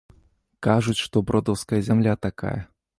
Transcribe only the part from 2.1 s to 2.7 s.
такая.